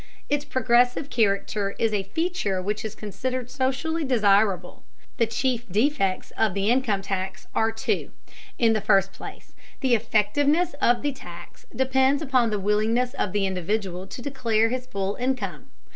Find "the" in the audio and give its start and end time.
5.17-5.27, 6.55-6.71, 8.73-8.81, 9.81-9.93, 11.03-11.11, 12.49-12.57, 13.31-13.45